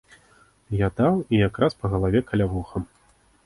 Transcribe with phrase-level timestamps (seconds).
[0.77, 2.77] Я даў і якраз па галаве каля вуха.